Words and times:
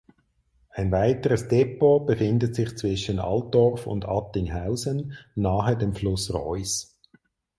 Ein 0.71 0.91
weiteres 0.91 1.47
Depot 1.47 2.07
befindet 2.07 2.55
sich 2.55 2.75
zwischen 2.75 3.19
Altdorf 3.19 3.85
und 3.85 4.03
Attinghausen 4.09 5.15
nahe 5.35 5.77
dem 5.77 5.93
Fluss 5.93 6.33
Reuss. 6.33 6.97